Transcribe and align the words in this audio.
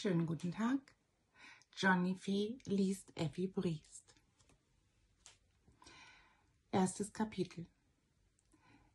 Schönen 0.00 0.26
guten 0.26 0.52
Tag. 0.52 0.78
Johnny 1.76 2.14
Fee 2.14 2.56
liest 2.66 3.10
Effi 3.16 3.48
Briest. 3.48 4.14
Erstes 6.70 7.12
Kapitel. 7.12 7.66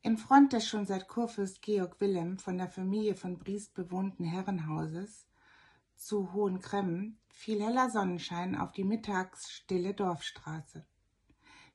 In 0.00 0.16
Front 0.16 0.54
des 0.54 0.66
schon 0.66 0.86
seit 0.86 1.06
Kurfürst 1.06 1.60
Georg 1.60 2.00
Wilhelm 2.00 2.38
von 2.38 2.56
der 2.56 2.70
Familie 2.70 3.14
von 3.14 3.36
Briest 3.36 3.74
bewohnten 3.74 4.24
Herrenhauses 4.24 5.26
zu 5.96 6.32
Hohen 6.32 6.60
Cremmen 6.60 7.18
fiel 7.28 7.62
heller 7.62 7.90
Sonnenschein 7.90 8.56
auf 8.56 8.72
die 8.72 8.84
mittagsstille 8.84 9.92
Dorfstraße. 9.92 10.86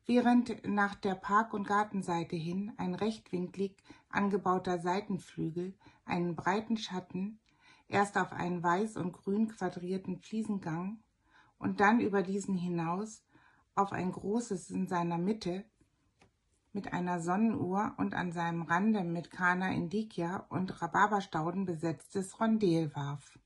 Während 0.08 0.68
nach 0.68 0.96
der 0.96 1.14
Park- 1.14 1.54
und 1.54 1.68
Gartenseite 1.68 2.38
hin 2.38 2.74
ein 2.78 2.96
rechtwinklig 2.96 3.78
angebauter 4.10 4.80
Seitenflügel 4.80 5.76
einen 6.06 6.36
breiten 6.36 6.78
Schatten 6.78 7.38
erst 7.92 8.18
auf 8.18 8.32
einen 8.32 8.64
weiß 8.64 8.98
und 8.98 9.12
grün 9.12 9.48
quadrierten 9.48 10.18
Fliesengang 10.18 11.04
und 11.58 11.80
dann 11.80 12.00
über 12.00 12.24
diesen 12.24 12.56
hinaus 12.56 13.24
auf 13.76 13.92
ein 13.92 14.12
großes 14.12 14.70
in 14.70 14.88
seiner 14.88 15.18
Mitte 15.18 15.66
mit 16.74 16.94
einer 16.94 17.20
Sonnenuhr 17.20 17.94
und 17.98 18.14
an 18.14 18.32
seinem 18.32 18.62
Rande 18.62 19.04
mit 19.04 19.30
Kana 19.30 19.72
Indicia 19.72 20.46
und 20.50 20.82
Rhabarberstauden 20.82 21.66
besetztes 21.66 22.40
Rondel 22.40 22.96
warf. 22.96 23.38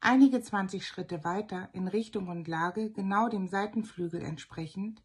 Einige 0.00 0.42
zwanzig 0.42 0.86
Schritte 0.86 1.24
weiter, 1.24 1.70
in 1.72 1.88
Richtung 1.88 2.28
und 2.28 2.46
Lage 2.46 2.92
genau 2.92 3.28
dem 3.28 3.48
Seitenflügel 3.48 4.22
entsprechend, 4.22 5.02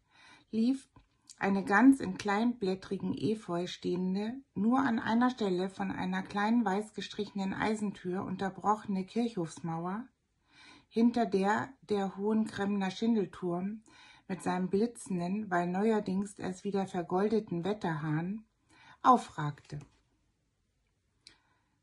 lief 0.50 0.88
eine 1.42 1.64
ganz 1.64 1.98
in 1.98 2.16
kleinblättrigen 2.16 3.18
Efeu 3.18 3.66
stehende, 3.66 4.34
nur 4.54 4.78
an 4.78 5.00
einer 5.00 5.28
Stelle 5.28 5.68
von 5.68 5.90
einer 5.90 6.22
kleinen 6.22 6.64
weiß 6.64 6.94
gestrichenen 6.94 7.52
Eisentür 7.52 8.24
unterbrochene 8.24 9.04
Kirchhofsmauer, 9.04 10.06
hinter 10.88 11.26
der 11.26 11.70
der 11.82 12.16
hohen 12.16 12.46
Kremner 12.46 12.92
Schindelturm 12.92 13.82
mit 14.28 14.42
seinem 14.42 14.68
blitzenden, 14.68 15.50
weil 15.50 15.66
neuerdings 15.66 16.38
erst 16.38 16.62
wieder 16.62 16.86
vergoldeten 16.86 17.64
Wetterhahn, 17.64 18.44
aufragte. 19.02 19.80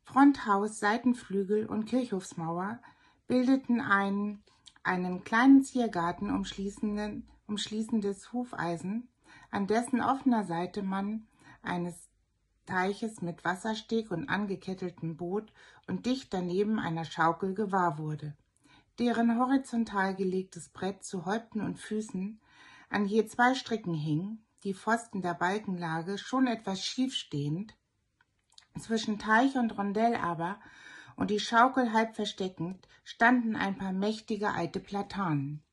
Fronthaus, 0.03 0.79
Seitenflügel 0.79 1.65
und 1.65 1.83
Kirchhofsmauer 1.83 2.81
bildeten 3.27 3.81
ein, 3.81 4.41
einen 4.83 5.25
kleinen 5.25 5.63
Ziergarten 5.63 6.31
umschließendes 6.31 8.31
Hufeisen, 8.31 9.09
an 9.51 9.67
dessen 9.67 10.01
offener 10.01 10.43
Seite 10.43 10.83
man 10.83 11.27
eines 11.61 12.09
Teiches 12.65 13.21
mit 13.21 13.43
Wassersteg 13.43 14.11
und 14.11 14.29
angeketteltem 14.29 15.17
Boot 15.17 15.51
und 15.87 16.05
dicht 16.05 16.33
daneben 16.33 16.79
einer 16.79 17.05
Schaukel 17.05 17.55
gewahr 17.55 17.97
wurde, 17.97 18.35
deren 18.99 19.39
horizontal 19.39 20.15
gelegtes 20.15 20.69
Brett 20.69 21.03
zu 21.03 21.25
Häupten 21.25 21.61
und 21.61 21.79
Füßen 21.79 22.39
an 22.89 23.05
je 23.05 23.25
zwei 23.25 23.55
Stricken 23.55 23.93
hing, 23.93 24.39
die 24.63 24.73
Pfosten 24.73 25.21
der 25.21 25.33
Balkenlage 25.33 26.17
schon 26.17 26.47
etwas 26.47 26.83
schief 26.83 27.15
stehend, 27.15 27.75
zwischen 28.77 29.19
Teich 29.19 29.55
und 29.55 29.77
Rondell 29.77 30.15
aber 30.15 30.59
und 31.15 31.31
die 31.31 31.39
Schaukel 31.39 31.91
halb 31.91 32.15
versteckend 32.15 32.87
standen 33.03 33.55
ein 33.55 33.77
paar 33.77 33.93
mächtige 33.93 34.51
alte 34.51 34.79
Platanen. 34.79 35.63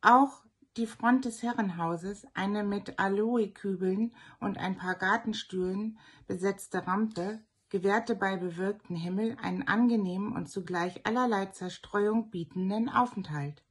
Auch 0.00 0.43
die 0.76 0.86
Front 0.86 1.24
des 1.24 1.42
Herrenhauses, 1.42 2.26
eine 2.34 2.64
mit 2.64 2.98
Aloekübeln 2.98 4.12
und 4.40 4.58
ein 4.58 4.76
paar 4.76 4.96
Gartenstühlen 4.96 5.98
besetzte 6.26 6.86
Rampe, 6.86 7.40
gewährte 7.68 8.16
bei 8.16 8.36
bewölktem 8.36 8.96
Himmel 8.96 9.36
einen 9.40 9.66
angenehmen 9.68 10.34
und 10.34 10.48
zugleich 10.48 11.06
allerlei 11.06 11.46
Zerstreuung 11.46 12.30
bietenden 12.30 12.88
Aufenthalt. 12.88 13.62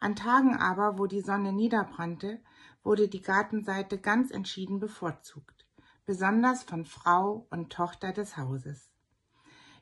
An 0.00 0.16
Tagen 0.16 0.56
aber, 0.56 0.98
wo 0.98 1.06
die 1.06 1.22
Sonne 1.22 1.52
niederbrannte, 1.52 2.40
wurde 2.82 3.08
die 3.08 3.22
Gartenseite 3.22 3.98
ganz 3.98 4.30
entschieden 4.30 4.78
bevorzugt, 4.78 5.66
besonders 6.04 6.62
von 6.62 6.84
Frau 6.84 7.46
und 7.50 7.72
Tochter 7.72 8.12
des 8.12 8.36
Hauses, 8.36 8.90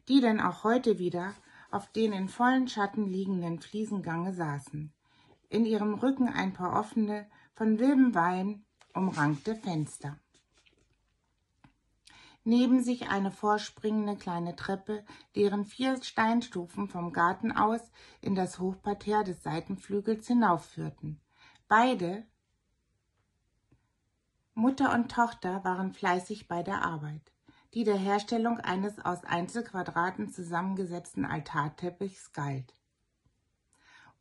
die 0.08 0.20
denn 0.20 0.40
auch 0.40 0.64
heute 0.64 0.98
wieder 0.98 1.34
auf 1.70 1.90
den 1.90 2.12
in 2.12 2.28
vollen 2.28 2.68
Schatten 2.68 3.06
liegenden 3.06 3.60
Fliesengange 3.60 4.32
saßen, 4.32 4.93
in 5.54 5.64
ihrem 5.64 5.94
Rücken 5.94 6.28
ein 6.28 6.52
paar 6.52 6.78
offene, 6.78 7.26
von 7.54 7.78
wildem 7.78 8.14
Wein 8.14 8.64
umrankte 8.92 9.54
Fenster. 9.54 10.18
Neben 12.42 12.82
sich 12.82 13.08
eine 13.08 13.30
vorspringende 13.30 14.16
kleine 14.16 14.56
Treppe, 14.56 15.04
deren 15.34 15.64
vier 15.64 16.02
Steinstufen 16.02 16.88
vom 16.88 17.12
Garten 17.12 17.52
aus 17.52 17.80
in 18.20 18.34
das 18.34 18.58
Hochparterre 18.58 19.24
des 19.24 19.42
Seitenflügels 19.42 20.26
hinaufführten. 20.26 21.20
Beide, 21.68 22.26
Mutter 24.52 24.92
und 24.92 25.10
Tochter, 25.10 25.64
waren 25.64 25.92
fleißig 25.92 26.48
bei 26.48 26.62
der 26.62 26.84
Arbeit, 26.84 27.32
die 27.72 27.84
der 27.84 27.96
Herstellung 27.96 28.58
eines 28.58 28.98
aus 29.02 29.24
Einzelquadraten 29.24 30.30
zusammengesetzten 30.30 31.24
Altarteppichs 31.24 32.32
galt. 32.32 32.74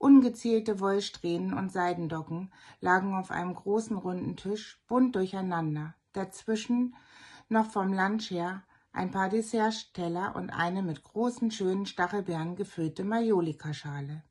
Ungezählte 0.03 0.81
Wollsträhnen 0.81 1.53
und 1.53 1.71
Seidendocken 1.71 2.51
lagen 2.81 3.15
auf 3.15 3.31
einem 3.31 3.55
großen 3.55 3.95
runden 3.95 4.35
Tisch 4.35 4.83
bunt 4.89 5.15
durcheinander, 5.15 5.95
dazwischen 6.11 6.93
noch 7.47 7.67
vom 7.67 7.93
Lunch 7.93 8.29
her 8.29 8.63
ein 8.91 9.11
paar 9.11 9.29
Dessertteller 9.29 10.35
und 10.35 10.49
eine 10.49 10.83
mit 10.83 11.03
großen 11.03 11.51
schönen 11.51 11.85
Stachelbeeren 11.85 12.57
gefüllte 12.57 13.05
Majolikaschale. 13.05 14.23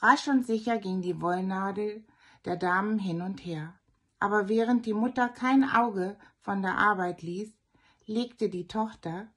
Rasch 0.00 0.28
und 0.28 0.44
sicher 0.44 0.76
ging 0.76 1.00
die 1.00 1.22
Wollnadel 1.22 2.04
der 2.44 2.56
Damen 2.56 2.98
hin 2.98 3.22
und 3.22 3.42
her, 3.46 3.72
aber 4.20 4.50
während 4.50 4.84
die 4.84 4.92
Mutter 4.92 5.30
kein 5.30 5.64
Auge 5.64 6.18
von 6.42 6.60
der 6.60 6.76
Arbeit 6.76 7.22
ließ, 7.22 7.56
legte 8.04 8.50
die 8.50 8.68
Tochter, 8.68 9.28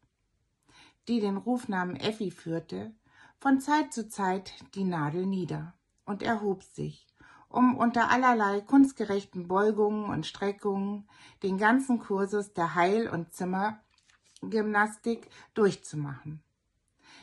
die 1.07 1.21
den 1.21 1.37
Rufnamen 1.37 1.95
Effi 1.95 2.31
führte, 2.31 2.93
von 3.41 3.59
Zeit 3.59 3.91
zu 3.91 4.07
Zeit 4.07 4.53
die 4.75 4.83
Nadel 4.83 5.25
nieder 5.25 5.73
und 6.05 6.21
erhob 6.21 6.61
sich, 6.61 7.07
um 7.49 7.75
unter 7.75 8.11
allerlei 8.11 8.61
kunstgerechten 8.61 9.47
Beugungen 9.47 10.05
und 10.05 10.27
Streckungen 10.27 11.09
den 11.41 11.57
ganzen 11.57 11.97
Kursus 11.97 12.53
der 12.53 12.75
Heil- 12.75 13.09
und 13.09 13.33
Zimmergymnastik 13.33 15.27
durchzumachen. 15.55 16.43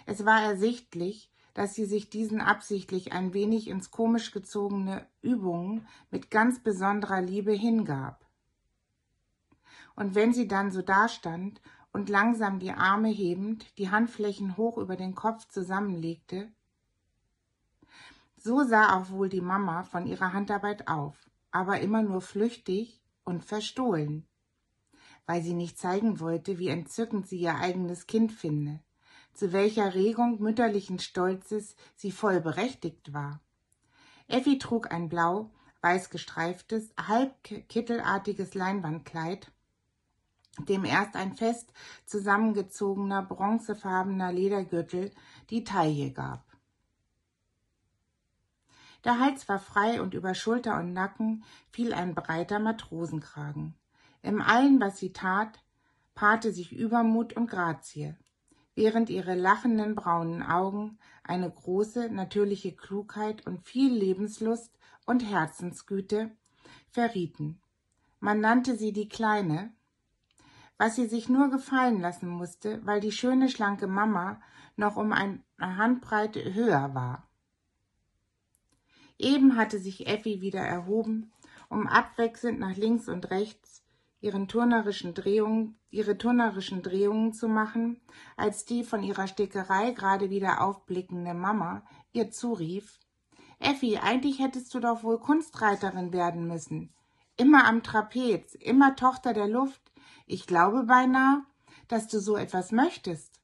Es 0.07 0.27
war 0.27 0.43
ersichtlich, 0.43 1.31
dass 1.55 1.77
sie 1.77 1.85
sich 1.85 2.11
diesen 2.11 2.41
absichtlich 2.41 3.13
ein 3.13 3.33
wenig 3.33 3.69
ins 3.69 3.93
komisch 3.93 4.33
gezogene 4.33 5.07
Übungen 5.23 5.87
mit 6.11 6.33
ganz 6.33 6.61
besonderer 6.61 7.21
Liebe 7.21 7.53
hingab. 7.53 8.27
Und 9.95 10.17
wenn 10.17 10.33
sie 10.33 10.49
dann 10.49 10.73
so 10.73 10.83
dastand 10.83 11.61
und 11.93 12.09
langsam 12.09 12.59
die 12.59 12.73
Arme 12.73 13.09
hebend, 13.09 13.67
die 13.79 13.91
Handflächen 13.91 14.57
hoch 14.57 14.79
über 14.79 14.97
den 14.97 15.15
Kopf 15.15 15.49
zusammenlegte. 15.49 16.51
So 18.37 18.63
sah 18.63 18.97
auch 18.97 19.11
wohl 19.11 19.29
die 19.29 19.41
Mama 19.41 19.83
von 19.83 20.07
ihrer 20.07 20.33
Handarbeit 20.33 20.89
auf, 20.89 21.17
aber 21.51 21.81
immer 21.81 22.03
nur 22.03 22.21
flüchtig 22.21 23.01
und 23.25 23.45
verstohlen, 23.45 24.27
weil 25.27 25.43
sie 25.43 25.55
nicht 25.55 25.79
zeigen 25.79 26.21
wollte, 26.21 26.59
wie 26.59 26.69
entzückend 26.69 27.27
sie 27.27 27.41
ihr 27.41 27.57
eigenes 27.57 28.07
Kind 28.07 28.33
finde, 28.33 28.81
zu 29.35 29.53
welcher 29.53 29.95
Regung 29.95 30.41
mütterlichen 30.41 30.99
Stolzes 30.99 31.75
sie 31.97 32.13
voll 32.13 32.41
berechtigt 32.41 33.13
war. 33.13 33.41
Effi 34.29 34.59
trug 34.59 34.93
ein 34.93 35.09
blau, 35.09 35.51
weiß 35.81 36.11
gestreiftes, 36.11 36.91
halb 36.97 37.43
kittelartiges 37.43 38.55
Leinwandkleid 38.55 39.51
dem 40.67 40.85
erst 40.85 41.17
ein 41.17 41.35
fest 41.35 41.73
zusammengezogener 42.07 43.23
bronzefarbener 43.23 44.33
Ledergürtel 44.33 45.13
die 45.51 45.65
Taille 45.65 46.13
gab. 46.13 46.45
Der 49.05 49.21
Hals 49.21 49.49
war 49.49 49.61
frei 49.61 50.03
und 50.03 50.15
über 50.15 50.35
Schulter 50.35 50.79
und 50.79 50.93
Nacken 50.93 51.45
fiel 51.71 51.95
ein 51.95 52.15
breiter 52.15 52.59
Matrosenkragen. 52.59 53.75
Im 54.23 54.43
allen, 54.43 54.81
was 54.81 54.99
sie 54.99 55.13
tat, 55.13 55.63
paarte 56.15 56.53
sich 56.53 56.73
Übermut 56.73 57.33
und 57.35 57.49
Grazie, 57.49 58.17
während 58.75 59.09
ihre 59.09 59.35
lachenden 59.35 59.95
braunen 59.95 60.43
Augen 60.43 60.99
eine 61.23 61.49
große, 61.49 62.11
natürliche 62.11 62.75
Klugheit 62.75 63.47
und 63.47 63.65
viel 63.65 63.95
Lebenslust 63.95 64.77
und 65.07 65.25
Herzensgüte 65.25 66.33
verrieten. 66.91 67.61
Man 68.19 68.41
nannte 68.41 68.77
sie 68.77 68.93
die 68.93 69.09
Kleine, 69.09 69.73
was 70.79 70.97
sie 70.97 71.07
sich 71.07 71.29
nur 71.29 71.51
gefallen 71.51 72.01
lassen 72.01 72.29
musste, 72.29 72.81
weil 72.87 73.01
die 73.01 73.13
schöne, 73.13 73.49
schlanke 73.49 73.87
Mama 73.87 74.41
noch 74.77 74.97
um 74.97 75.13
eine 75.13 75.43
Handbreite 75.61 76.55
höher 76.55 76.95
war. 76.95 77.29
Eben 79.19 79.57
hatte 79.57 79.79
sich 79.79 80.07
Effi 80.07 80.41
wieder 80.41 80.61
erhoben, 80.61 81.33
um 81.69 81.87
abwechselnd 81.87 82.61
nach 82.61 82.77
links 82.77 83.09
und 83.09 83.31
rechts 83.31 83.85
ihren 84.21 84.49
turnerischen 84.49 85.15
Drehungen, 85.15 85.79
ihre 85.91 86.19
turnerischen 86.19 86.83
Drehungen 86.83 87.33
zu 87.33 87.49
machen, 87.49 88.01
als 88.37 88.65
die 88.65 88.85
von 88.85 89.03
ihrer 89.03 89.27
Stickerei 89.27 89.93
gerade 89.93 90.31
wieder 90.31 90.61
aufblickende 90.61 91.35
Mama 91.35 91.83
ihr 92.13 92.31
zurief, 92.31 92.99
Effi, 93.61 93.99
eigentlich 93.99 94.39
hättest 94.39 94.73
du 94.75 94.81
doch 94.81 95.03
wohl 95.03 95.19
Kunstreiterin 95.19 96.13
werden 96.13 96.47
müssen. 96.47 96.95
Immer 97.37 97.67
am 97.67 97.83
Trapez, 97.83 98.55
immer 98.55 98.95
Tochter 98.95 99.33
der 99.33 99.49
Luft. 99.49 99.88
Ich 100.31 100.47
glaube 100.47 100.83
beinahe, 100.85 101.43
dass 101.89 102.07
du 102.07 102.21
so 102.21 102.37
etwas 102.37 102.71
möchtest. 102.71 103.41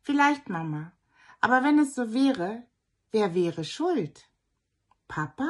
Vielleicht, 0.00 0.48
Mama. 0.48 0.92
Aber 1.42 1.62
wenn 1.62 1.78
es 1.78 1.94
so 1.94 2.14
wäre, 2.14 2.66
wer 3.10 3.34
wäre 3.34 3.64
schuld? 3.64 4.30
Papa? 5.08 5.46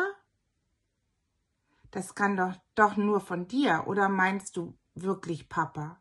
Das 1.92 2.16
kann 2.16 2.36
doch, 2.36 2.52
doch 2.74 2.96
nur 2.96 3.20
von 3.20 3.46
dir, 3.46 3.84
oder 3.86 4.08
meinst 4.08 4.56
du 4.56 4.76
wirklich 4.96 5.48
Papa? 5.48 6.00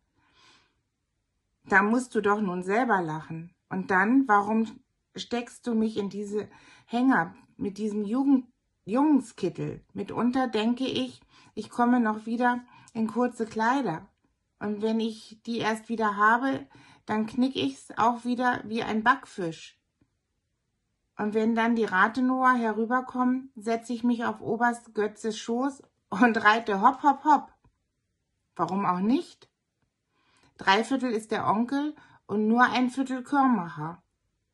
Da 1.65 1.83
musst 1.83 2.15
du 2.15 2.21
doch 2.21 2.41
nun 2.41 2.63
selber 2.63 3.03
lachen. 3.03 3.53
Und 3.69 3.91
dann, 3.91 4.27
warum 4.27 4.79
steckst 5.15 5.67
du 5.67 5.75
mich 5.75 5.97
in 5.97 6.09
diese 6.09 6.49
Hänger 6.87 7.35
mit 7.55 7.77
diesem 7.77 8.03
Jugend 8.03 8.47
Jungenskittel? 8.83 9.85
Mitunter 9.93 10.47
denke 10.47 10.85
ich, 10.85 11.21
ich 11.53 11.69
komme 11.69 11.99
noch 11.99 12.25
wieder 12.25 12.63
in 12.93 13.05
kurze 13.05 13.45
Kleider. 13.45 14.09
Und 14.63 14.81
wenn 14.81 15.01
ich 15.01 15.41
die 15.45 15.57
erst 15.57 15.89
wieder 15.89 16.15
habe, 16.15 16.65
dann 17.05 17.25
knick 17.25 17.57
ich's 17.57 17.89
auch 17.97 18.23
wieder 18.23 18.61
wie 18.63 18.81
ein 18.81 19.03
Backfisch. 19.03 19.77
Und 21.17 21.33
wenn 21.33 21.53
dann 21.53 21.75
die 21.75 21.83
Rathenower 21.83 22.53
herüberkommen, 22.53 23.51
setze 23.57 23.91
ich 23.91 24.05
mich 24.05 24.23
auf 24.23 24.39
Oberst 24.39 24.95
Götzes 24.95 25.37
Schoß 25.37 25.83
und 26.09 26.41
reite 26.45 26.79
hopp, 26.79 27.03
hopp, 27.03 27.25
hopp. 27.25 27.53
Warum 28.55 28.85
auch 28.85 28.99
nicht? 28.99 29.49
Dreiviertel 30.57 31.11
ist 31.11 31.31
der 31.31 31.45
Onkel 31.45 31.93
und 32.25 32.47
nur 32.47 32.63
ein 32.63 32.89
Viertel 32.89 33.21
Körmacher. 33.21 34.02